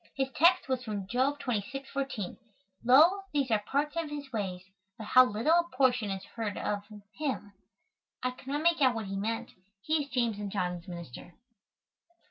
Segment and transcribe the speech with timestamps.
[0.15, 2.35] His text was from Job 26, 14:
[2.83, 4.63] "Lo these are parts of his ways,
[4.97, 6.81] but how little a portion is heard of
[7.19, 7.53] him."
[8.23, 9.51] I could not make out what he meant.
[9.83, 11.35] He is James' and John's minister.